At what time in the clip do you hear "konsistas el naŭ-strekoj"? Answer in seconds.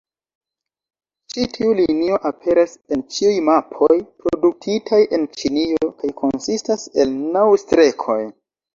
6.25-8.23